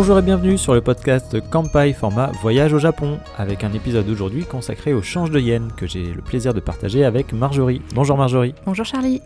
[0.00, 4.46] Bonjour et bienvenue sur le podcast Kampai format Voyage au Japon, avec un épisode aujourd'hui
[4.46, 7.82] consacré au change de yen que j'ai le plaisir de partager avec Marjorie.
[7.94, 8.54] Bonjour Marjorie.
[8.64, 9.20] Bonjour Charlie.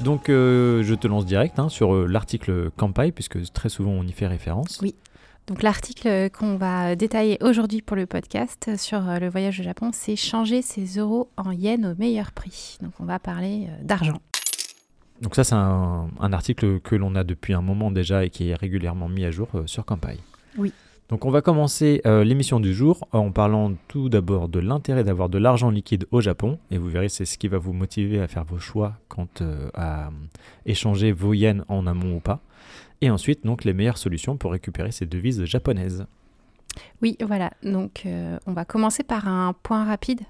[0.00, 4.02] Donc euh, je te lance direct hein, sur euh, l'article Kampai, puisque très souvent on
[4.02, 4.78] y fait référence.
[4.82, 4.94] Oui.
[5.46, 9.88] Donc l'article qu'on va détailler aujourd'hui pour le podcast sur euh, le voyage au Japon,
[9.94, 12.76] c'est changer ses euros en yens au meilleur prix.
[12.82, 14.20] Donc on va parler d'argent.
[15.20, 18.54] Donc ça, c'est un, article que l'on a depuis un moment déjà et qui est
[18.54, 20.18] régulièrement mis à jour euh, sur Campai.
[20.58, 20.72] Oui.
[21.10, 25.28] Donc on va commencer euh, l'émission du jour en parlant tout d'abord de l'intérêt d'avoir
[25.28, 26.58] de l'argent liquide au Japon.
[26.70, 29.68] Et vous verrez, c'est ce qui va vous motiver à faire vos choix quant euh,
[29.74, 30.10] à
[30.66, 32.40] échanger vos yens en amont ou pas.
[33.00, 36.06] Et ensuite, donc, les meilleures solutions pour récupérer ces devises japonaises.
[37.02, 37.50] Oui, voilà.
[37.62, 38.04] Donc
[38.46, 40.22] on va commencer par un point rapide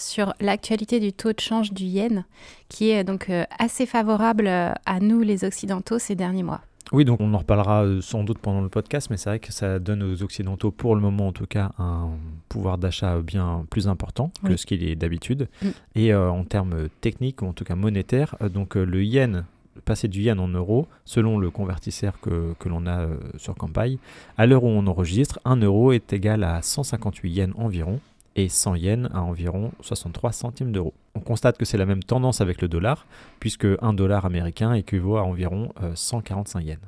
[0.00, 2.24] sur l'actualité du taux de change du yen,
[2.68, 6.60] qui est donc euh, assez favorable euh, à nous les Occidentaux ces derniers mois.
[6.92, 9.52] Oui, donc on en reparlera euh, sans doute pendant le podcast, mais c'est vrai que
[9.52, 12.08] ça donne aux Occidentaux, pour le moment en tout cas, un
[12.48, 15.48] pouvoir d'achat bien plus important que ce qu'il est d'habitude.
[15.62, 15.68] Mm.
[15.94, 19.44] Et en termes techniques, ou en tout cas monétaires, donc le yen,
[19.84, 23.98] passer du yen en euros, selon le convertisseur que, que l'on a sur campagne,
[24.36, 28.00] à l'heure où on enregistre, 1 euro est égal à 158 yens environ
[28.36, 30.94] et 100 yens à environ 63 centimes d'euros.
[31.14, 33.06] On constate que c'est la même tendance avec le dollar,
[33.40, 36.78] puisque 1 dollar américain équivaut à environ 145 euh, yens.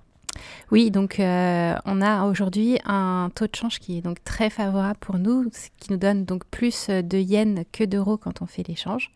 [0.71, 4.99] Oui, donc euh, on a aujourd'hui un taux de change qui est donc très favorable
[5.01, 8.67] pour nous, ce qui nous donne donc plus de yens que d'euros quand on fait
[8.67, 9.11] l'échange.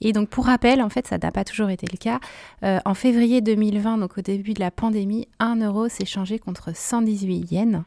[0.00, 2.20] Et donc pour rappel, en fait, ça n'a pas toujours été le cas.
[2.64, 6.76] Euh, en février 2020, donc au début de la pandémie, 1 euro s'est changé contre
[6.76, 7.82] 118 yens,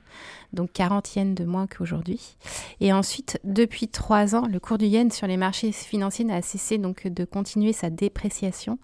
[0.53, 2.37] donc 40 yens de moins qu'aujourd'hui.
[2.79, 6.77] Et ensuite, depuis trois ans, le cours du yen sur les marchés financiers n'a cessé
[6.77, 8.79] donc de continuer sa dépréciation.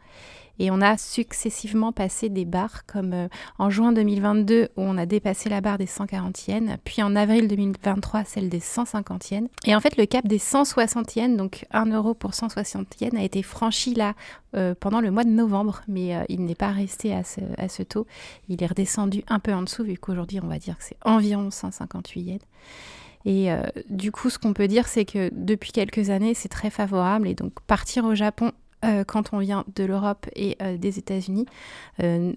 [0.60, 5.06] Et on a successivement passé des barres comme euh, en juin 2022 où on a
[5.06, 9.50] dépassé la barre des 140 yens, puis en avril 2023 celle des 150 yens.
[9.66, 13.24] Et en fait le cap des 160 yens, donc 1 euro pour 160 yens, a
[13.24, 14.14] été franchi là
[14.56, 17.70] euh, pendant le mois de novembre, mais euh, il n'est pas resté à ce, à
[17.70, 18.06] ce, taux.
[18.50, 21.50] Il est redescendu un peu en dessous vu qu'aujourd'hui on va dire que c'est environ
[21.50, 22.40] 158 yens.
[23.24, 23.52] Et
[23.92, 27.28] du coup, ce qu'on peut dire, c'est que depuis quelques années, c'est très favorable.
[27.28, 28.52] Et donc, partir au Japon
[28.84, 31.46] euh, quand on vient de l'Europe et euh, des États-Unis,
[32.02, 32.34] euh,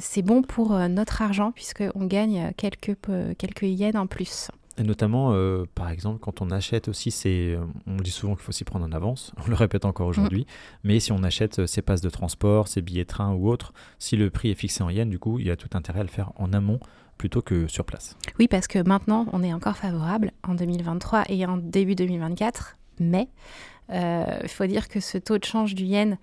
[0.00, 2.96] c'est bon pour notre argent puisqu'on gagne quelques,
[3.36, 4.50] quelques yens en plus.
[4.76, 5.34] Et notamment,
[5.74, 8.92] par exemple, quand on achète aussi, c'est, on dit souvent qu'il faut s'y prendre en
[8.92, 10.44] avance, on le répète encore aujourd'hui, mm.
[10.84, 14.16] mais si on achète ses passes de transport, ses billets de train ou autres, si
[14.16, 16.08] le prix est fixé en yens, du coup, il y a tout intérêt à le
[16.08, 16.78] faire en amont
[17.16, 18.16] plutôt que sur place.
[18.38, 23.28] Oui, parce que maintenant, on est encore favorable en 2023 et en début 2024, mais
[23.90, 26.18] euh, il faut dire que ce taux de change du yen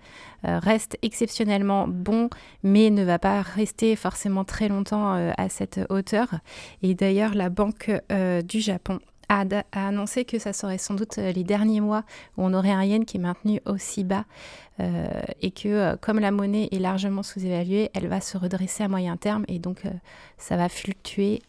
[0.46, 2.30] euh, reste exceptionnellement bon,
[2.62, 6.28] mais ne va pas rester forcément très longtemps euh, à cette hauteur.
[6.82, 7.90] Et d'ailleurs, la Banque
[8.44, 12.04] du Japon a, annoncé que ça serait sans doute les derniers mois
[12.36, 14.24] où on aurait un yen qui est maintenu aussi bas
[14.78, 19.44] et que comme la monnaie est largement sous-évaluée, elle va se redresser à moyen terme
[19.48, 19.82] et donc
[20.38, 21.42] ça va fluctuer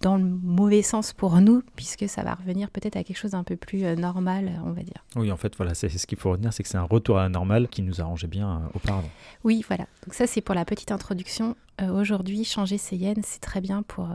[0.00, 3.44] dans le mauvais sens pour nous, puisque ça va revenir peut-être à quelque chose d'un
[3.44, 5.04] peu plus euh, normal, on va dire.
[5.14, 7.22] Oui, en fait, voilà, c'est ce qu'il faut retenir, c'est que c'est un retour à
[7.22, 9.10] la normale qui nous arrangeait bien euh, auparavant.
[9.44, 9.86] Oui, voilà.
[10.04, 11.56] Donc ça, c'est pour la petite introduction.
[11.80, 14.08] Euh, aujourd'hui, changer ses yens, c'est très bien pour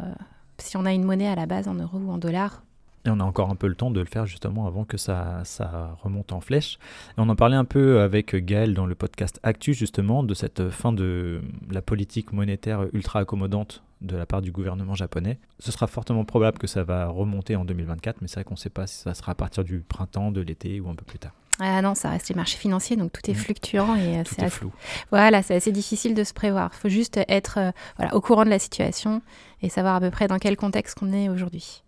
[0.58, 2.64] si on a une monnaie à la base en euros ou en dollars.
[3.06, 5.42] Et on a encore un peu le temps de le faire justement avant que ça,
[5.44, 6.78] ça remonte en flèche.
[7.18, 10.70] Et on en parlait un peu avec Gaël dans le podcast Actu justement de cette
[10.70, 15.40] fin de la politique monétaire ultra accommodante de la part du gouvernement japonais.
[15.60, 18.60] Ce sera fortement probable que ça va remonter en 2024, mais c'est vrai qu'on ne
[18.60, 21.20] sait pas si ça sera à partir du printemps, de l'été ou un peu plus
[21.20, 21.34] tard.
[21.60, 23.38] Ah non, ça reste les marchés financiers, donc tout est mmh.
[23.38, 24.72] fluctuant et euh, c'est flou.
[25.12, 26.72] Voilà, c'est assez difficile de se prévoir.
[26.74, 29.22] Il faut juste être euh, voilà, au courant de la situation
[29.62, 31.84] et savoir à peu près dans quel contexte qu'on est aujourd'hui.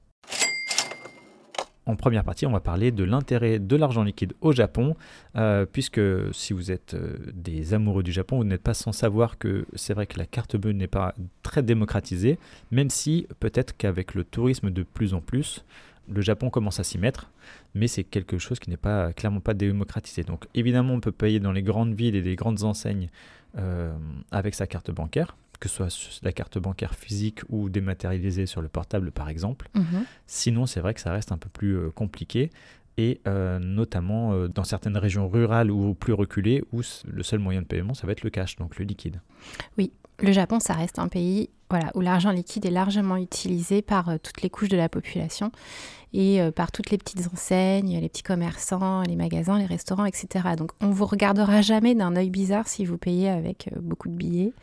[1.85, 4.95] En première partie, on va parler de l'intérêt de l'argent liquide au Japon,
[5.35, 5.99] euh, puisque
[6.31, 9.93] si vous êtes euh, des amoureux du Japon, vous n'êtes pas sans savoir que c'est
[9.93, 12.39] vrai que la carte bleue n'est pas très démocratisée,
[12.71, 15.65] même si peut-être qu'avec le tourisme de plus en plus,
[16.09, 17.29] le Japon commence à s'y mettre,
[17.75, 20.23] mais c'est quelque chose qui n'est pas clairement pas démocratisé.
[20.23, 23.09] Donc évidemment, on peut payer dans les grandes villes et les grandes enseignes
[23.57, 23.93] euh,
[24.31, 28.67] avec sa carte bancaire, que ce soit la carte bancaire physique ou dématérialisée sur le
[28.67, 29.69] portable par exemple.
[29.75, 30.03] Mhm.
[30.27, 32.49] Sinon, c'est vrai que ça reste un peu plus euh, compliqué
[32.97, 37.61] et euh, notamment euh, dans certaines régions rurales ou plus reculées où le seul moyen
[37.61, 39.21] de paiement, ça va être le cash, donc le liquide.
[39.77, 44.19] Oui, le Japon, ça reste un pays voilà, où l'argent liquide est largement utilisé par
[44.21, 45.51] toutes les couches de la population
[46.13, 50.49] et par toutes les petites enseignes, les petits commerçants, les magasins, les restaurants, etc.
[50.55, 54.53] Donc on vous regardera jamais d'un œil bizarre si vous payez avec beaucoup de billets.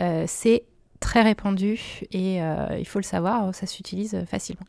[0.00, 0.64] Euh, c'est
[0.98, 1.78] très répandu
[2.12, 4.64] et il faut le savoir, ça s'utilise facilement.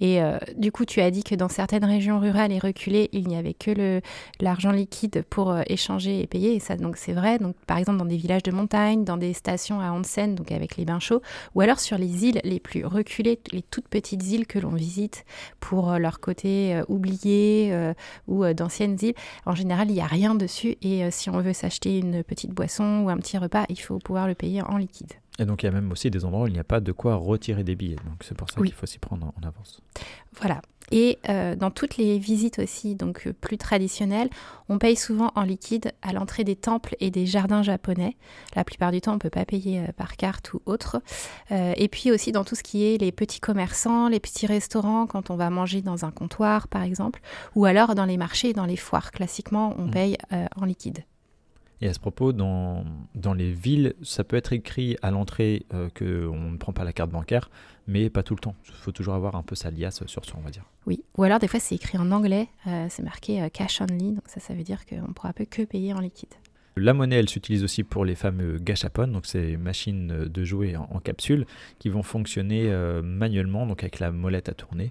[0.00, 3.28] Et euh, du coup, tu as dit que dans certaines régions rurales et reculées, il
[3.28, 4.00] n'y avait que
[4.40, 6.54] l'argent liquide pour euh, échanger et payer.
[6.54, 7.38] Et ça, donc c'est vrai.
[7.38, 10.76] Donc, par exemple, dans des villages de montagne, dans des stations à onsen, donc avec
[10.76, 11.22] les bains chauds,
[11.54, 15.24] ou alors sur les îles les plus reculées, les toutes petites îles que l'on visite
[15.60, 17.74] pour euh, leur côté oublié
[18.28, 19.14] ou d'anciennes îles.
[19.46, 20.76] En général, il n'y a rien dessus.
[20.82, 24.26] Et si on veut s'acheter une petite boisson ou un petit repas, il faut pouvoir
[24.28, 25.12] le payer en liquide.
[25.38, 26.92] Et donc il y a même aussi des endroits où il n'y a pas de
[26.92, 27.96] quoi retirer des billets.
[27.96, 29.80] Donc c'est pour ça qu'il faut s'y prendre en, avance.
[30.40, 30.62] Voilà.
[30.92, 34.28] Et euh, dans toutes les visites aussi, donc euh, plus traditionnelles,
[34.68, 38.16] on paye souvent en liquide à l'entrée des temples et des jardins japonais.
[38.54, 41.00] La plupart du temps, on ne peut pas payer euh, par carte ou autre.
[41.50, 45.30] et puis aussi dans tout ce qui est les petits commerçants, les petits restaurants, quand
[45.30, 47.20] on va manger dans un comptoir par exemple,
[47.54, 49.10] ou alors dans les marchés et dans les foires.
[49.10, 49.90] Classiquement, on mmh.
[49.90, 50.18] paye
[50.56, 51.04] en liquide.
[51.84, 52.82] Et à ce propos, dans,
[53.14, 56.94] dans les villes, ça peut être écrit à l'entrée euh, qu'on ne prend pas la
[56.94, 57.50] carte bancaire,
[57.86, 58.54] mais pas tout le temps.
[58.68, 60.64] Il faut toujours avoir un peu sa liasse sur soi, on va dire.
[60.86, 64.12] Oui, ou alors des fois c'est écrit en anglais, euh, c'est marqué euh, cash only,
[64.12, 66.32] donc ça, ça veut dire qu'on ne pourra que payer en liquide.
[66.78, 71.00] La monnaie, elle s'utilise aussi pour les fameux gachapon, donc ces machines de jouer en,
[71.00, 71.44] capsule
[71.78, 74.90] qui vont fonctionner manuellement, donc avec la molette à tourner,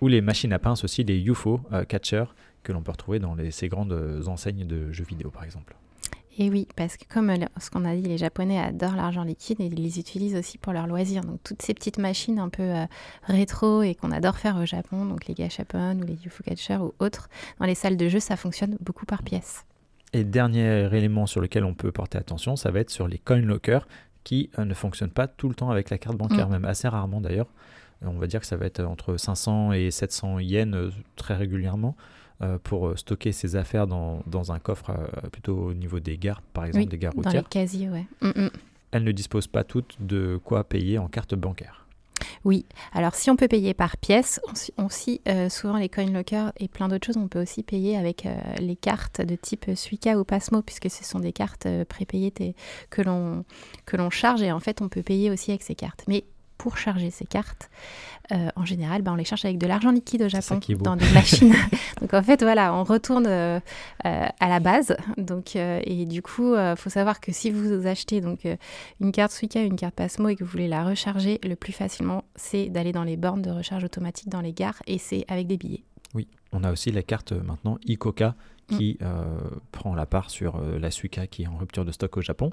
[0.00, 2.24] ou les machines à pince aussi, les UFO catchers
[2.64, 5.76] que l'on peut retrouver dans ces grandes enseignes de jeux vidéo par exemple.
[6.38, 9.66] Et oui, parce que comme ce qu'on a dit, les Japonais adorent l'argent liquide et
[9.66, 11.22] ils les utilisent aussi pour leurs loisirs.
[11.22, 12.86] Donc toutes ces petites machines un peu euh,
[13.24, 16.94] rétro et qu'on adore faire au Japon, donc les gashapon ou les UFO catcher ou
[17.00, 17.28] autres,
[17.58, 19.64] dans les salles de jeu, ça fonctionne beaucoup par pièce.
[20.12, 23.40] Et dernier élément sur lequel on peut porter attention, ça va être sur les coin
[23.40, 23.86] lockers
[24.22, 26.52] qui euh, ne fonctionnent pas tout le temps avec la carte bancaire, mm.
[26.52, 27.48] même assez rarement d'ailleurs.
[28.02, 31.96] On va dire que ça va être entre 500 et 700 yens euh, très régulièrement.
[32.42, 36.16] Euh, pour euh, stocker ses affaires dans, dans un coffre euh, plutôt au niveau des
[36.16, 37.34] gares, par exemple, des gares routières.
[37.34, 38.06] Dans les casiers, ouais.
[38.22, 38.50] Mm, mm.
[38.92, 41.86] Elles ne disposent pas toutes de quoi payer en carte bancaire.
[42.44, 42.64] Oui,
[42.94, 44.40] alors si on peut payer par pièce,
[44.78, 45.20] on, aussi
[45.50, 48.26] souvent les coin lockers et plein d'autres choses, on peut aussi payer avec
[48.58, 52.32] les cartes de type Suica ou Pasmo, puisque ce sont des cartes prépayées
[52.88, 53.44] que l'on
[53.84, 56.04] que l'on charge et en fait on peut payer aussi avec ces cartes.
[56.08, 56.24] Mais
[56.60, 57.70] pour charger ces cartes,
[58.32, 61.10] euh, en général, ben, on les charge avec de l'argent liquide au Japon dans des
[61.12, 61.54] machines.
[62.02, 63.58] donc en fait, voilà, on retourne euh,
[64.04, 64.94] euh, à la base.
[65.16, 68.40] Donc, et du coup, il faut savoir que si vous achetez donc
[69.00, 72.24] une carte Suica, une carte Pasmo et que vous voulez la recharger, le plus facilement,
[72.36, 75.56] c'est d'aller dans les bornes de recharge automatique dans les gares et c'est avec des
[75.56, 75.84] billets.
[76.14, 78.34] Oui, on a aussi la carte maintenant ICOCA.
[78.70, 79.24] Qui euh,
[79.72, 82.50] prend la part sur euh, la Suica qui est en rupture de stock au Japon.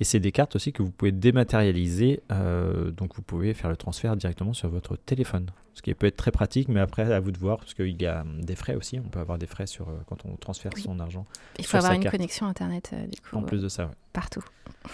[0.00, 3.76] Et c'est des cartes aussi que vous pouvez dématérialiser, euh, donc vous pouvez faire le
[3.76, 5.46] transfert directement sur votre téléphone.
[5.74, 8.06] Ce qui peut être très pratique, mais après à vous de voir, parce qu'il y
[8.06, 11.24] a des frais aussi, on peut avoir des frais sur, quand on transfère son argent.
[11.58, 13.36] Il faut avoir une connexion Internet du coup.
[13.36, 14.44] En plus de ça, Partout.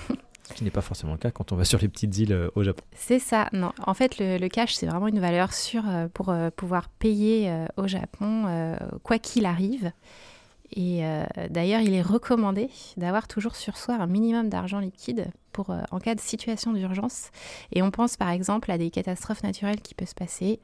[0.45, 2.63] Ce qui n'est pas forcément le cas quand on va sur les petites îles au
[2.63, 2.83] Japon.
[2.93, 3.73] C'est ça, non.
[3.87, 5.85] En fait, le, le cash, c'est vraiment une valeur sûre
[6.15, 9.93] pour pouvoir payer au Japon, quoi qu'il arrive.
[10.73, 15.71] Et euh, d'ailleurs, il est recommandé d'avoir toujours sur soi un minimum d'argent liquide pour,
[15.71, 17.31] euh, en cas de situation d'urgence.
[17.73, 20.61] Et on pense par exemple à des catastrophes naturelles qui peuvent se passer,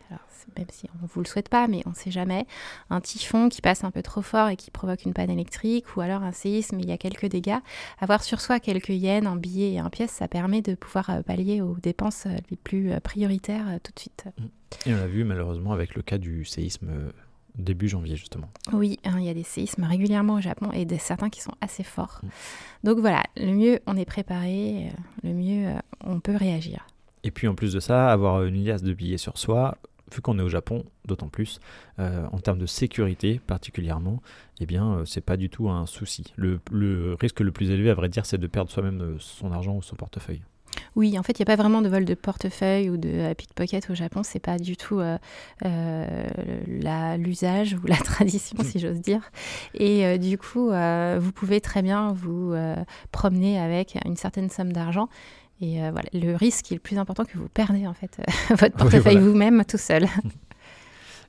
[0.58, 2.46] même si on ne vous le souhaite pas, mais on ne sait jamais.
[2.90, 6.02] Un typhon qui passe un peu trop fort et qui provoque une panne électrique, ou
[6.02, 7.58] alors un séisme, il y a quelques dégâts.
[7.98, 11.22] Avoir sur soi quelques yens, un billet et un pièce, ça permet de pouvoir euh,
[11.22, 14.24] pallier aux dépenses les plus prioritaires tout de suite.
[14.86, 16.90] Et on l'a vu malheureusement avec le cas du séisme
[17.56, 18.50] début janvier justement.
[18.72, 21.54] Oui, hein, il y a des séismes régulièrement au Japon et des, certains qui sont
[21.60, 22.20] assez forts.
[22.22, 22.28] Mm.
[22.84, 24.90] Donc voilà, le mieux on est préparé, euh,
[25.22, 26.86] le mieux euh, on peut réagir.
[27.22, 29.78] Et puis en plus de ça, avoir une liasse de billets sur soi,
[30.12, 31.58] vu qu'on est au Japon, d'autant plus,
[31.98, 34.20] euh, en termes de sécurité particulièrement,
[34.60, 36.24] eh bien c'est pas du tout un souci.
[36.36, 39.76] Le, le risque le plus élevé à vrai dire c'est de perdre soi-même son argent
[39.76, 40.42] ou son portefeuille.
[40.96, 43.34] Oui, en fait, il n'y a pas vraiment de vol de portefeuille ou de euh,
[43.34, 44.22] pickpocket au Japon.
[44.22, 45.18] C'est pas du tout euh,
[45.64, 49.30] euh, l'usage ou la tradition, si j'ose dire.
[49.74, 52.54] Et du coup, vous pouvez très bien vous
[53.12, 55.08] promener avec une certaine somme d'argent.
[55.60, 59.18] Et voilà, le risque est le plus important que vous perdez en fait votre portefeuille
[59.18, 60.06] vous-même tout seul.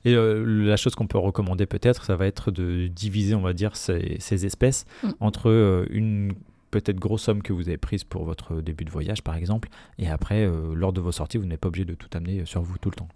[0.04, 3.74] Et la chose qu'on peut recommander peut-être, ça va être de diviser, on va dire,
[3.74, 5.10] ces, espèces mm.
[5.18, 6.32] entre une
[6.80, 9.68] peut-être grosse somme que vous avez prise pour votre début de voyage, par exemple,
[9.98, 12.62] et après, euh, lors de vos sorties, vous n'êtes pas obligé de tout amener sur
[12.62, 13.08] vous tout le temps.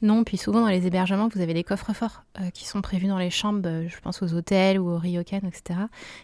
[0.00, 3.06] Non, puis souvent dans les hébergements, vous avez des coffres forts euh, qui sont prévus
[3.06, 5.80] dans les chambres, euh, je pense aux hôtels ou aux ryokan, etc.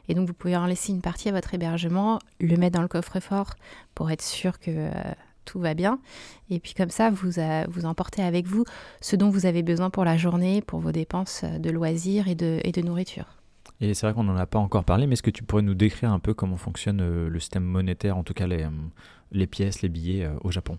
[0.08, 2.88] Et donc vous pouvez en laisser une partie à votre hébergement, le mettre dans le
[2.88, 3.54] coffre-fort
[3.94, 4.90] pour être sûr que
[5.44, 5.98] tout va bien.
[6.48, 7.32] Et puis comme ça, vous,
[7.68, 8.64] vous emportez avec vous
[9.00, 12.80] ce dont vous avez besoin pour la journée, pour vos dépenses de loisirs et de
[12.80, 13.39] nourriture.
[13.80, 15.74] Et c'est vrai qu'on n'en a pas encore parlé, mais est-ce que tu pourrais nous
[15.74, 18.66] décrire un peu comment fonctionne le système monétaire, en tout cas les,
[19.32, 20.78] les pièces, les billets au Japon?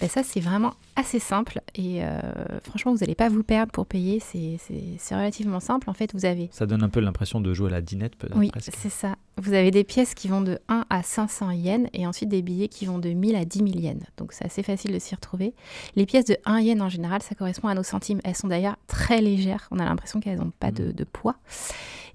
[0.00, 2.20] Ben ça, c'est vraiment assez simple et euh,
[2.64, 4.20] franchement, vous n'allez pas vous perdre pour payer.
[4.20, 5.88] C'est relativement simple.
[5.88, 6.48] En fait, vous avez.
[6.52, 8.36] Ça donne un peu l'impression de jouer à la dinette, peut-être.
[8.36, 9.16] Oui, c'est ça.
[9.38, 12.68] Vous avez des pièces qui vont de 1 à 500 yens et ensuite des billets
[12.68, 14.02] qui vont de 1000 à 10 000 yens.
[14.16, 15.54] Donc, c'est assez facile de s'y retrouver.
[15.94, 18.20] Les pièces de 1 yen en général, ça correspond à nos centimes.
[18.24, 19.68] Elles sont d'ailleurs très légères.
[19.70, 20.92] On a l'impression qu'elles n'ont pas de, mmh.
[20.92, 21.36] de poids.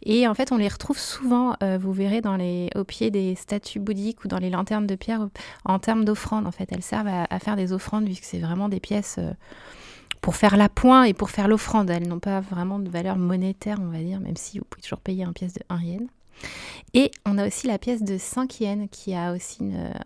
[0.03, 3.35] Et en fait, on les retrouve souvent, euh, vous verrez, dans les, au pied des
[3.35, 5.27] statues bouddhiques ou dans les lanternes de pierre
[5.65, 6.47] en termes d'offrandes.
[6.47, 9.31] En fait, elles servent à, faire des offrandes vu que c'est vraiment des pièces euh,
[10.21, 11.89] pour faire l'appoint et pour faire l'offrande.
[11.89, 15.01] Elles n'ont pas vraiment de valeur monétaire, on va dire, même si vous pouvez toujours
[15.01, 16.07] payer un pièce de 1 yen.
[16.93, 19.59] Et on a aussi la pièce de 5 yens qui a aussi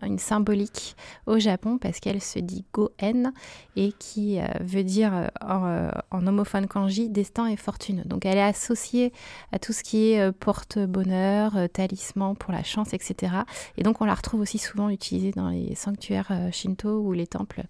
[0.04, 3.34] une, symbolique au Japon parce qu'elle se dit Goen
[3.76, 8.04] et qui euh, veut dire euh, euh, en, homophone kanji destin et fortune.
[8.06, 9.14] Donc elle est associée
[9.52, 13.34] à tout ce qui est porte-bonheur, talisman pour la chance, etc.
[13.78, 17.64] Et donc on la retrouve aussi souvent utilisée dans les sanctuaires shinto ou les temples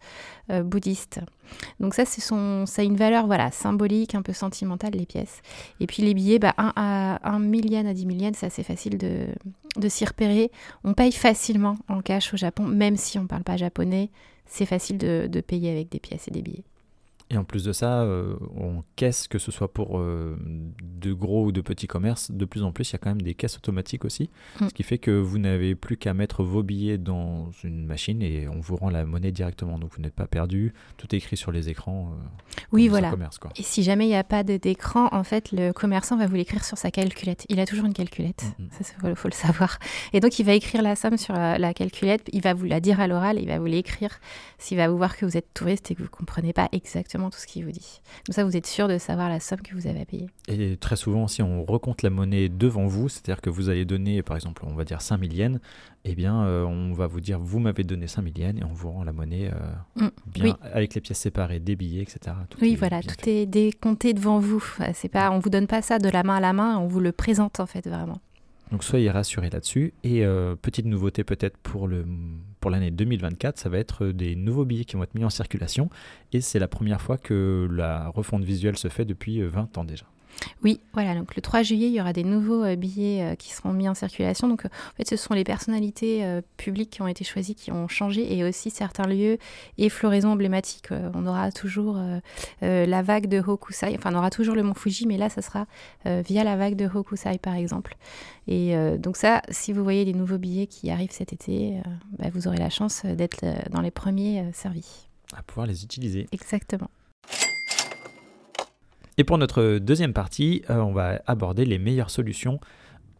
[0.49, 1.21] bouddhistes.
[1.79, 5.41] Donc ça, c'est son, ça a une valeur voilà, symbolique, un peu sentimentale, les pièces.
[5.79, 9.89] Et puis les billets, bah, 1 à 1 million à 10 millions, c'est facile de,
[9.89, 10.51] s'y repérer.
[10.83, 14.09] On paye facilement en cash au Japon, même si on ne parle pas japonais,
[14.45, 16.63] c'est facile de payer avec des pièces et des billets.
[17.31, 20.37] Et en plus de ça, euh, on caisse, que ce soit pour euh,
[20.83, 23.21] de gros ou de petits commerces, de plus en plus, il y a quand même
[23.21, 24.29] des caisses automatiques aussi.
[24.61, 24.69] Mm.
[24.69, 28.47] Ce qui fait que vous n'avez plus qu'à mettre vos billets dans une machine et
[28.47, 29.79] on vous rend la monnaie directement.
[29.79, 30.73] Donc vous n'êtes pas perdu.
[30.97, 32.11] Tout est écrit sur les écrans.
[32.11, 33.09] Euh, oui, voilà.
[33.09, 33.51] Commerce, quoi.
[33.57, 36.63] Et si jamais il n'y a pas d'écran, en fait, le commerçant va vous l'écrire
[36.63, 37.47] sur sa calculette.
[37.49, 38.43] Il a toujours une calculette.
[38.59, 38.69] Mm, mm.
[38.69, 39.79] Ça, il faut, le savoir.
[40.13, 42.29] Et donc, il va écrire la somme sur la, la calculette.
[42.33, 43.39] Il va vous la dire à l'oral.
[43.41, 44.19] Il va vous l'écrire.
[44.59, 47.14] S'il va vous voir que vous êtes touriste et que vous ne comprenez pas exactement
[47.29, 48.01] tout ce qu'il vous dit.
[48.25, 50.27] Comme ça, vous êtes sûr de savoir la somme que vous avez à payer.
[50.47, 54.21] Et très souvent, si on recompte la monnaie devant vous, c'est-à-dire que vous allez donner,
[54.21, 55.57] par exemple, on va dire 5 000
[56.07, 58.91] eh bien, euh, on va vous dire, vous m'avez donné 5 000 et on vous
[58.91, 62.35] rend la monnaie euh, mm, bien, avec les pièces séparées, des billets, etc.
[62.61, 64.63] oui, voilà, tout est décompté devant vous.
[64.93, 66.99] C'est pas, on vous donne pas ça de la main à la main, on vous
[66.99, 68.19] le présente en fait vraiment.
[68.71, 69.93] Donc soyez rassurés là-dessus.
[70.03, 72.05] Et euh, petite nouveauté peut-être pour le
[72.65, 75.87] pour l'année 2024, ça va être des nouveaux billets qui vont être mis en circulation.
[76.33, 80.07] Et c'est la première fois que la refonte visuelle se fait depuis 20 ans déjà.
[80.63, 83.51] Oui, voilà, donc le 3 juillet, il y aura des nouveaux euh, billets euh, qui
[83.53, 84.47] seront mis en circulation.
[84.47, 87.87] Donc, euh, en fait, ce sont les personnalités publiques qui ont été choisies qui ont
[87.87, 89.37] changé et aussi certains lieux
[89.77, 90.89] et floraisons emblématiques.
[91.13, 91.99] on aura toujours
[92.61, 95.67] la vague de Hokusai, enfin, on aura toujours le mont Fuji, mais là, ça sera
[96.05, 97.95] via la vague de Hokusai, par exemple.
[98.47, 101.79] Et donc, ça, si vous voyez les nouveaux billets qui arrivent cet été,
[102.17, 105.07] bah, vous aurez la chance d'être dans les premiers servis.
[105.35, 106.27] À pouvoir les utiliser.
[106.31, 106.89] Exactement.
[109.17, 112.59] Et pour notre deuxième partie, euh, on va aborder les meilleures solutions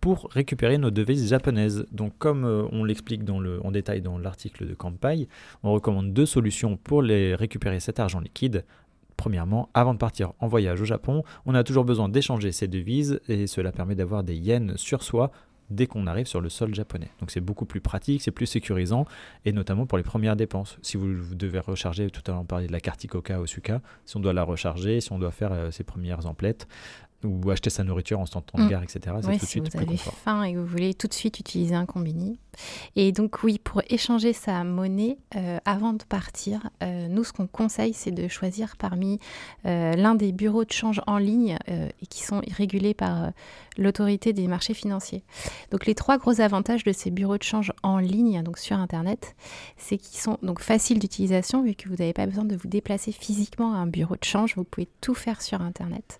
[0.02, 1.86] pour récupérer nos devises japonaises.
[1.92, 5.30] Donc comme euh, on l'explique en détail dans l'article de Kampai,
[5.64, 8.66] on recommande deux solutions pour les récupérer cet argent liquide.
[9.16, 13.22] Premièrement, avant de partir en voyage au Japon, on a toujours besoin d'échanger ces devises
[13.30, 15.32] et cela permet d'avoir des yens sur soi
[15.70, 17.10] dès qu'on arrive sur le sol japonais.
[17.20, 19.06] Donc c'est beaucoup plus pratique, c'est plus sécurisant,
[19.46, 20.78] et notamment pour les premières dépenses.
[20.82, 23.82] Si vous, devez recharger, tout à l'heure on parlait de la carte Ikoka au Suka,
[24.06, 26.68] si on doit la recharger, si on doit faire euh, ses premières emplettes,
[27.24, 28.70] ou acheter sa nourriture en temps de mm.
[28.70, 29.00] gare, etc.
[29.22, 31.40] C'est tout de suite si vous avez faim et que vous voulez tout de suite
[31.40, 32.40] utiliser un combini.
[32.96, 37.48] Et donc oui, pour échanger sa monnaie euh, avant de partir, euh, nous ce qu'on
[37.48, 39.20] conseille c'est de choisir parmi
[39.66, 43.32] euh, l'un des bureaux de change en ligne et qui sont régulés par
[43.78, 45.24] l'autorité des marchés financiers.
[45.72, 49.36] Donc les trois gros avantages de ces bureaux de change en ligne, donc sur internet,
[49.78, 53.12] c'est qu'ils sont donc faciles d'utilisation vu que vous n'avez pas besoin de vous déplacer
[53.12, 56.20] physiquement à un bureau de change, vous pouvez tout faire sur internet.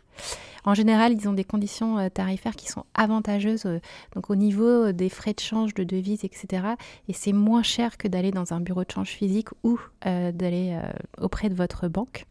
[0.66, 3.80] En général, ils ont des conditions euh, tarifaires qui sont avantageuses euh,
[4.16, 6.64] donc au niveau euh, des frais de change, de devises, etc.
[7.08, 10.80] Et c'est moins cher que d'aller dans un bureau de change physique ou d'aller
[11.20, 12.26] auprès de votre banque.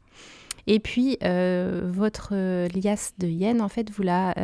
[0.67, 2.35] Et puis, votre
[2.67, 4.35] liasse de yens, en fait, vous la,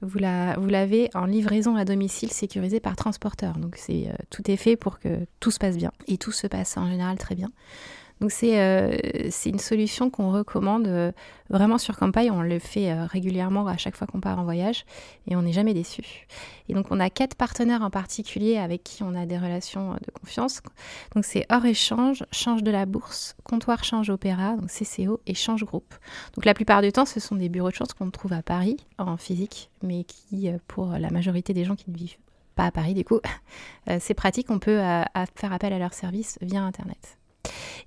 [0.00, 3.58] vous la, vous l'avez en livraison à domicile sécurisée par transporteur.
[3.58, 5.92] Donc, c'est tout est fait pour que tout se passe bien.
[6.08, 7.50] Et tout se passe en général très bien.
[8.20, 8.96] Donc euh,
[9.30, 11.12] c'est une solution qu'on recommande euh,
[11.50, 12.30] vraiment sur campagne.
[12.30, 14.86] On le fait euh, régulièrement à chaque fois qu'on part en voyage
[15.26, 16.26] et on n'est jamais déçu.
[16.68, 20.10] Et donc on a quatre partenaires en particulier avec qui on a des relations de
[20.18, 20.62] confiance.
[21.14, 25.64] Donc c'est Or Échange, Change de la Bourse, Comptoir Change Opéra, donc CCO et Change
[25.64, 25.94] Group.
[26.34, 28.78] Donc la plupart du temps ce sont des bureaux de change qu'on trouve à Paris
[28.96, 32.16] en physique, mais qui pour la majorité des gens qui ne vivent
[32.54, 33.20] pas à Paris du coup,
[34.00, 34.78] c'est pratique, on peut
[35.34, 37.18] faire appel à leur service via Internet.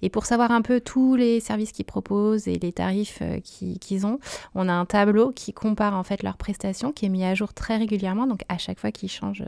[0.02, 4.06] Et pour savoir un peu tous les services qu'ils proposent et les tarifs euh, qu'ils
[4.06, 4.20] ont,
[4.56, 7.54] on a un tableau qui compare en fait leurs prestations, qui est mis à jour
[7.54, 9.46] très régulièrement, donc à chaque fois qu'ils changent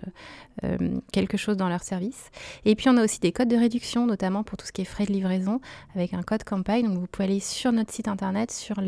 [0.64, 0.78] euh,
[1.12, 2.30] quelque chose dans leur service.
[2.66, 4.86] Et puis on a aussi des codes de réduction, notamment pour tout ce qui est
[4.86, 5.62] frais de livraison,
[5.96, 6.88] avec un code campagne.
[6.88, 8.82] Donc vous pouvez aller sur notre site internet, sur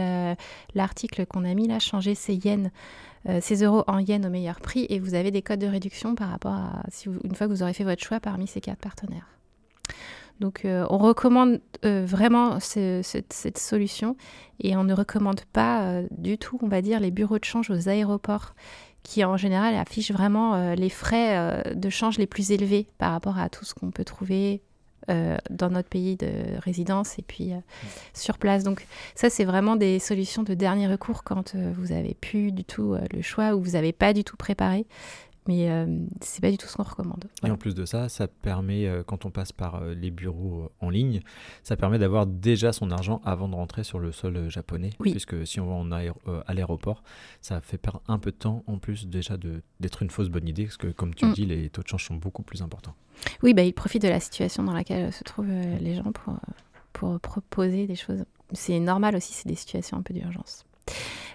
[0.74, 2.70] l'article qu'on a mis là, changer ses yens.
[3.30, 6.13] Euh, ces euros en yens au meilleur prix et vous avez des codes de réduction
[6.13, 6.84] par rapport à
[7.24, 9.27] une fois que vous aurez fait votre choix parmi ces quatre partenaires.
[10.39, 14.15] Donc euh, on recommande euh, vraiment cette solution
[14.59, 17.69] et on ne recommande pas euh, du tout, on va dire, les bureaux de change
[17.69, 18.55] aux aéroports
[19.03, 23.49] qui en général affichent vraiment les frais de change les plus élevés par rapport à
[23.49, 24.61] tout ce qu'on peut trouver
[25.09, 27.51] dans notre pays de résidence et puis
[28.13, 28.63] sur place.
[28.63, 32.95] Donc ça, c'est vraiment des solutions de dernier recours quand vous n'avez plus du tout
[33.11, 34.85] le choix ou vous n'avez pas du tout préparé.
[35.47, 35.85] Mais euh,
[36.21, 37.25] c'est pas du tout ce qu'on recommande.
[37.45, 40.71] Et en plus de ça, ça permet, euh, quand on passe par euh, les bureaux
[40.79, 41.21] en ligne,
[41.63, 44.91] ça permet d'avoir déjà son argent avant de rentrer sur le sol japonais.
[45.00, 46.01] Puisque si on va
[46.47, 47.03] à l'aéroport,
[47.41, 49.38] ça fait perdre un peu de temps en plus déjà
[49.79, 50.63] d'être une fausse bonne idée.
[50.65, 51.33] Parce que comme tu mm.
[51.33, 52.95] dis, les taux de change sont beaucoup plus importants.
[53.41, 56.35] Oui, bah, ils profitent de la situation dans laquelle se trouvent les gens pour,
[56.93, 58.23] pour proposer des choses.
[58.53, 60.65] C'est normal aussi, c'est des situations un peu d'urgence.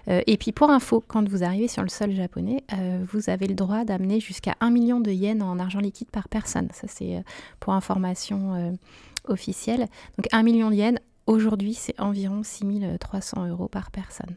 [0.07, 3.47] Euh, et puis pour info, quand vous arrivez sur le sol japonais, euh, vous avez
[3.47, 6.69] le droit d'amener jusqu'à 1 million de yens en argent liquide par personne.
[6.73, 7.21] Ça c'est euh,
[7.59, 8.77] pour information
[9.27, 9.87] officielle.
[10.17, 14.35] Donc 1 million de yens, aujourd'hui c'est environ 6300 euros par personne.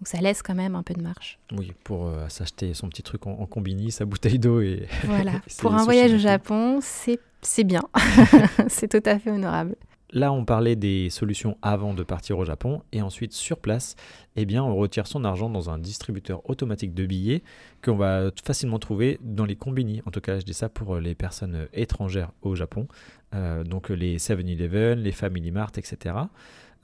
[0.00, 1.38] Donc ça laisse quand même un peu de marge.
[1.52, 4.88] Oui, pour s'acheter son petit truc en, en combini, sa bouteille d'eau et...
[5.04, 7.82] Voilà, pour un voyage au Japon, c'est bien.
[8.68, 9.76] c'est tout à fait honorable.
[10.12, 13.94] Là, on parlait des solutions avant de partir au Japon et ensuite sur place,
[14.36, 17.42] eh bien, on retire son argent dans un distributeur automatique de billets
[17.84, 20.00] qu'on va facilement trouver dans les combini.
[20.06, 22.88] En tout cas, je dis ça pour les personnes étrangères au Japon,
[23.34, 26.14] euh, donc les 7-Eleven, les Family Mart, etc.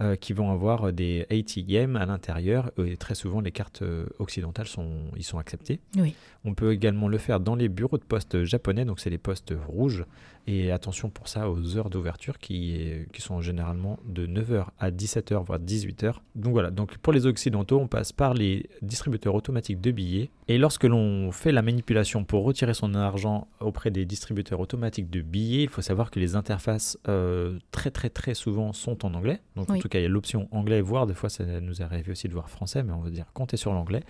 [0.00, 4.66] Euh, qui vont avoir des ATM à l'intérieur et très souvent les cartes euh, occidentales
[4.66, 5.78] sont, ils sont acceptées.
[5.96, 6.16] Oui.
[6.44, 9.54] On peut également le faire dans les bureaux de poste japonais, donc c'est les postes
[9.68, 10.04] rouges.
[10.46, 12.76] Et attention pour ça aux heures d'ouverture qui,
[13.12, 16.16] qui sont généralement de 9h à 17h, voire 18h.
[16.34, 20.30] Donc voilà, donc pour les occidentaux, on passe par les distributeurs automatiques de billets.
[20.48, 25.22] Et lorsque l'on fait la manipulation pour retirer son argent auprès des distributeurs automatiques de
[25.22, 29.40] billets, il faut savoir que les interfaces euh, très très très souvent sont en anglais.
[29.56, 31.84] Donc en tout cas, il y a l'option anglais, voire des fois ça nous est
[31.84, 34.02] arrivé aussi de voir français, mais on va dire comptez sur l'anglais.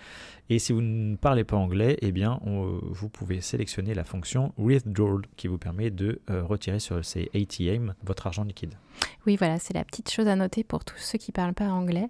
[0.49, 5.21] Et si vous ne parlez pas anglais, eh bien vous pouvez sélectionner la fonction Withdraw
[5.37, 8.75] qui vous permet de euh, retirer sur ces ATM votre argent liquide.
[9.25, 11.69] Oui, voilà, c'est la petite chose à noter pour tous ceux qui ne parlent pas
[11.69, 12.09] anglais.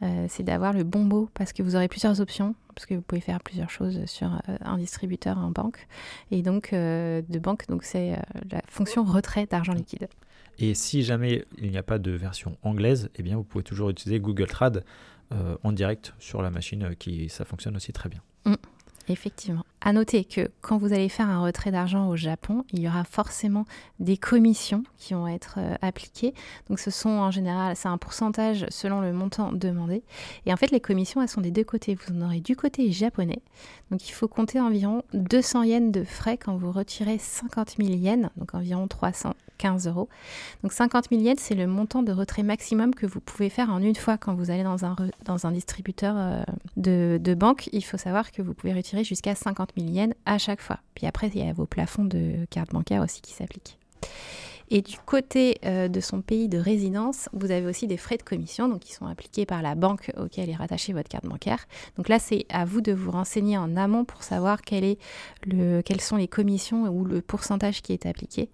[0.00, 3.02] Euh, c'est d'avoir le bon mot parce que vous aurez plusieurs options, parce que vous
[3.02, 5.86] pouvez faire plusieurs choses sur euh, un distributeur en banque.
[6.30, 8.16] Et donc, de banque, donc c'est
[8.50, 10.08] la fonction retrait d'argent liquide.
[10.58, 13.90] Et si jamais il n'y a pas de version anglaise, eh bien vous pouvez toujours
[13.90, 14.84] utiliser Google Trad
[15.62, 18.22] en direct sur la machine, qui ça fonctionne aussi très bien.
[18.44, 18.54] Mm.
[19.08, 19.64] Effectivement.
[19.80, 23.04] À noter que quand vous allez faire un retrait d'argent au Japon, il y aura
[23.04, 23.64] forcément
[24.00, 26.34] des commissions qui vont être euh, appliquées.
[26.68, 30.02] Donc ce sont en général, c'est un pourcentage selon le montant demandé.
[30.46, 31.94] Et en fait, les commissions, elles sont des deux côtés.
[31.94, 33.38] Vous en aurez du côté japonais.
[33.92, 38.28] Donc il faut compter environ 200 yens de frais quand vous retirez 50 000 yens,
[38.36, 40.08] donc environ 315 euros.
[40.62, 43.80] Donc 50 000 yens, c'est le montant de retrait maximum que vous pouvez faire en
[43.80, 46.42] une fois quand vous allez dans un, dans un distributeur euh,
[46.76, 47.70] de, de banque.
[47.72, 50.78] Il faut savoir que vous pouvez retirer jusqu'à 50 000 yens à chaque fois.
[50.94, 53.78] Puis après, il y a vos plafonds de carte bancaire aussi qui s'appliquent.
[54.70, 58.22] Et du côté euh, de son pays de résidence, vous avez aussi des frais de
[58.22, 61.66] commission donc qui sont appliqués par la banque auquel est rattachée votre carte bancaire.
[61.96, 64.98] Donc là, c'est à vous de vous renseigner en amont pour savoir quel est
[65.46, 68.50] le, quelles sont les commissions ou le pourcentage qui est appliqué.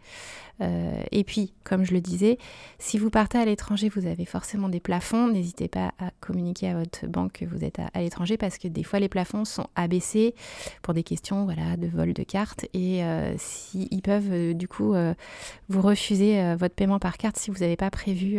[0.60, 2.38] Euh, et puis, comme je le disais,
[2.78, 5.28] si vous partez à l'étranger, vous avez forcément des plafonds.
[5.28, 8.82] N'hésitez pas à communiquer à votre banque que vous êtes à, l'étranger parce que des
[8.82, 10.34] fois, les plafonds sont abaissés
[10.82, 12.66] pour des questions voilà, de vol de carte.
[12.72, 14.94] Et euh, si, ils peuvent euh, du coup
[15.68, 18.38] vous refuser votre paiement par carte si vous n'avez pas prévu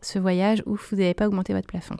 [0.00, 1.96] ce voyage ou vous n'avez pas augmenté votre plafond.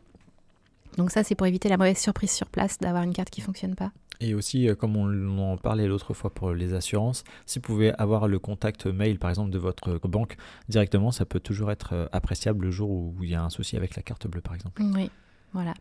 [0.96, 3.46] Donc ça, c'est pour éviter la mauvaise surprise sur place d'avoir une carte qui ne
[3.46, 3.92] fonctionne pas.
[4.20, 7.92] Et aussi, euh, comme on en parlait l'autre fois pour les assurances, si vous pouvez
[7.94, 10.36] avoir le contact mail, par exemple, de votre banque
[10.68, 13.76] directement, ça peut toujours être euh, appréciable le jour où il y a un souci
[13.76, 14.82] avec la carte bleue, par exemple.
[14.82, 15.10] Oui,
[15.52, 15.74] voilà.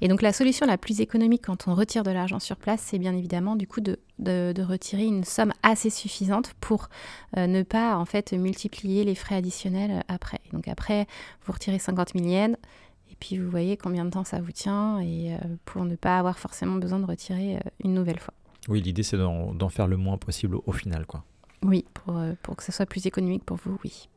[0.00, 2.98] Et donc la solution la plus économique quand on retire de l'argent sur place, c'est
[2.98, 6.88] bien évidemment du coup de, de, retirer une somme assez suffisante pour
[7.36, 10.40] euh, ne pas en fait multiplier les frais additionnels après.
[10.52, 11.06] Donc après,
[11.44, 12.56] vous retirez 50 000 yens,
[13.14, 16.18] et puis vous voyez combien de temps ça vous tient et euh, pour ne pas
[16.18, 18.34] avoir forcément besoin de retirer euh, une nouvelle fois.
[18.68, 21.06] Oui, l'idée c'est d'en faire le moins possible au, final.
[21.06, 21.22] quoi.
[21.62, 24.08] Oui, pour, euh, pour, que ce soit plus économique pour vous, oui.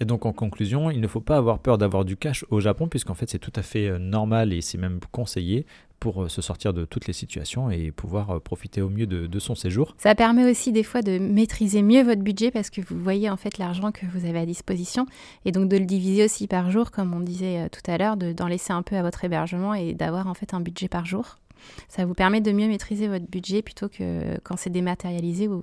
[0.00, 2.88] Et donc en conclusion, il ne faut pas avoir peur d'avoir du cash au Japon,
[2.88, 5.64] puisqu'en fait c'est tout à fait euh, normal et c'est même conseillé
[6.00, 9.38] pour euh, se sortir de toutes les situations et pouvoir euh, profiter au mieux de,
[9.38, 9.94] son séjour.
[9.98, 13.36] Ça permet aussi des fois de maîtriser mieux votre budget parce que vous voyez en
[13.36, 15.06] fait l'argent que vous avez à disposition
[15.44, 18.48] et donc de le diviser aussi par jour, comme on disait tout à l'heure, d'en
[18.48, 21.38] laisser un peu à votre hébergement et d'avoir en fait un budget par jour.
[21.88, 25.62] Ça vous permet de mieux maîtriser votre budget plutôt que quand c'est dématérialisé où,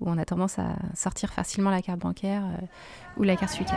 [0.00, 2.66] on a tendance à sortir facilement la carte bancaire euh,
[3.16, 3.76] ou la carte Suica.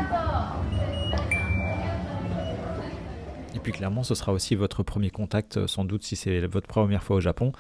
[3.56, 6.68] Et puis clairement, ce sera aussi votre premier contact, euh, sans doute si c'est votre
[6.68, 7.52] première fois au Japon,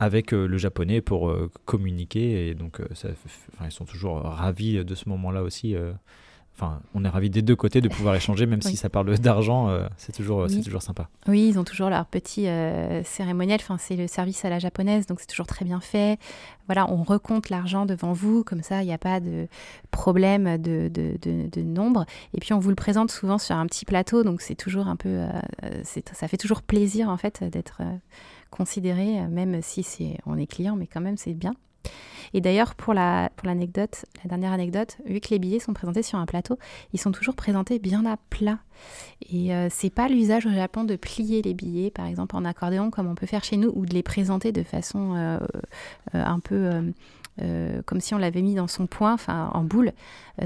[0.00, 2.48] avec euh, le japonais pour communiquer.
[2.48, 2.80] Et donc,
[3.64, 5.76] ils sont toujours ravis de ce moment-là aussi.
[6.54, 9.68] Enfin, on est ravis des deux côtés de pouvoir échanger, même si ça parle d'argent,
[9.68, 11.08] euh, c'est toujours, c'est toujours sympa.
[11.26, 13.58] Oui, ils ont toujours leur petit euh, cérémoniel.
[13.60, 16.18] Enfin, c'est le service à la japonaise, donc c'est toujours très bien fait.
[16.66, 19.48] Voilà, on recompte l'argent devant vous, comme ça, il n'y a pas de
[19.90, 22.04] problème de, de, de, nombre.
[22.34, 24.96] Et puis, on vous le présente souvent sur un petit plateau, donc c'est toujours un
[24.96, 27.82] peu, euh, ça fait toujours plaisir en fait d'être
[28.50, 31.54] considéré, même si c'est, on est client, mais quand même c'est bien.
[32.34, 36.02] Et d'ailleurs, pour la pour l'anecdote, la dernière anecdote, vu que les billets sont présentés
[36.02, 36.58] sur un plateau,
[36.92, 38.58] ils sont toujours présentés bien à plat.
[39.30, 42.90] Et euh, c'est pas l'usage au Japon de plier les billets, par exemple en accordéon,
[42.90, 45.38] comme on peut faire chez nous, ou de les présenter de façon euh,
[46.14, 46.92] euh, un peu
[47.86, 49.92] comme si on l'avait mis dans son point, enfin en boule.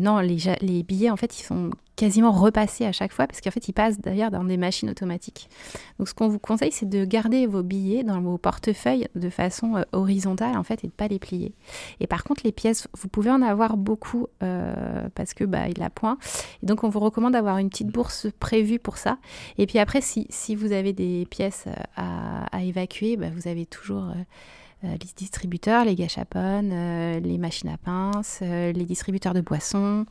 [0.00, 3.68] non, les, billets, en fait, ils sont quasiment repassés à chaque fois parce qu'en fait
[3.68, 5.48] ils passent d'ailleurs dans des machines automatiques.
[5.98, 9.76] Donc ce qu'on vous conseille c'est de garder vos billets dans vos portefeuilles de façon
[9.76, 11.54] euh, horizontale en fait et de pas les plier.
[12.00, 15.82] Et par contre les pièces vous pouvez en avoir beaucoup euh, parce que bah il
[15.82, 16.18] a point.
[16.62, 19.18] Et donc on vous recommande d'avoir une petite bourse prévue pour ça.
[19.58, 23.48] Et puis après si, si vous avez des pièces euh, à, à évacuer, bah, vous
[23.48, 24.12] avez toujours
[24.84, 30.04] euh, les distributeurs, les gâchapones, euh, les machines à pince, euh, les distributeurs de boissons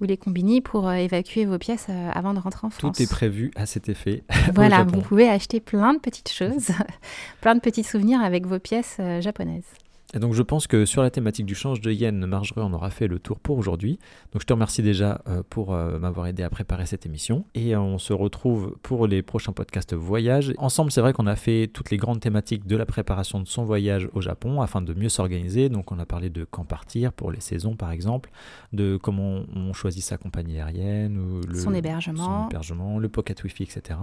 [0.00, 2.96] ou les combini pour évacuer vos pièces avant de rentrer en France.
[2.96, 4.24] Tout est prévu à cet effet.
[4.54, 6.70] Voilà, vous pouvez acheter plein de petites choses,
[7.40, 9.66] plein de petits souvenirs avec vos pièces japonaises.
[10.14, 12.90] Et donc je pense que sur la thématique du change de yen, Marjorie, on aura
[12.90, 13.98] fait le tour pour aujourd'hui.
[14.32, 17.44] Donc je te remercie déjà euh, pour euh, m'avoir aidé à préparer cette émission.
[17.54, 20.54] Et on se retrouve pour les prochains podcasts voyage.
[20.56, 23.64] Ensemble, c'est vrai qu'on a fait toutes les grandes thématiques de la préparation de son
[23.64, 25.68] voyage au Japon afin de mieux s'organiser.
[25.68, 28.30] Donc on a parlé de quand partir pour les saisons par exemple,
[28.72, 33.42] de comment on choisit sa compagnie aérienne, ou le, son hébergement, son hébergement le pocket
[33.44, 33.98] wifi, etc.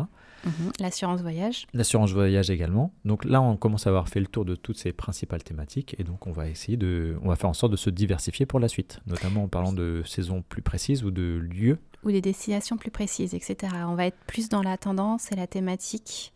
[0.46, 0.72] Mhm.
[0.80, 1.66] L'assurance voyage.
[1.74, 2.94] L'assurance voyage également.
[3.06, 6.04] Donc là, on commence à avoir fait le tour de toutes ces principales thématiques et
[6.04, 8.68] donc on va essayer de, on va faire en sorte de se diversifier pour la
[8.68, 11.78] suite, notamment en parlant de saisons plus précises ou de lieux.
[12.04, 13.74] Ou des destinations plus précises, etc.
[13.88, 16.34] On va être plus dans la tendance et la thématique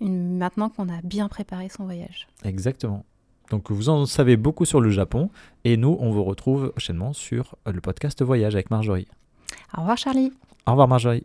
[0.00, 2.28] maintenant qu'on a bien préparé son voyage.
[2.44, 3.04] Exactement.
[3.50, 5.30] Donc vous en savez beaucoup sur le Japon
[5.64, 9.08] et nous, on vous retrouve prochainement sur le podcast Voyage avec Marjorie.
[9.76, 10.32] Au revoir Charlie.
[10.66, 11.24] Au revoir Marjorie.